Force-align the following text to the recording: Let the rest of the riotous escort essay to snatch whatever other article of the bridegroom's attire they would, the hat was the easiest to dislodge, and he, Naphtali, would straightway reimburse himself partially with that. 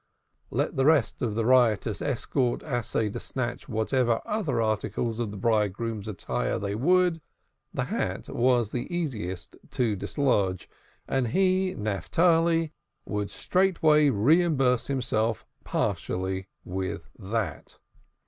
Let 0.49 0.77
the 0.77 0.85
rest 0.85 1.21
of 1.21 1.35
the 1.35 1.45
riotous 1.45 2.01
escort 2.01 2.63
essay 2.63 3.11
to 3.11 3.19
snatch 3.19 3.69
whatever 3.69 4.19
other 4.25 4.59
article 4.59 5.09
of 5.09 5.29
the 5.29 5.37
bridegroom's 5.37 6.07
attire 6.07 6.57
they 6.57 6.73
would, 6.73 7.21
the 7.71 7.83
hat 7.83 8.27
was 8.27 8.71
the 8.71 8.91
easiest 8.91 9.57
to 9.69 9.95
dislodge, 9.95 10.67
and 11.07 11.27
he, 11.27 11.75
Naphtali, 11.77 12.73
would 13.05 13.29
straightway 13.29 14.09
reimburse 14.09 14.87
himself 14.87 15.45
partially 15.63 16.47
with 16.65 17.07
that. 17.19 17.77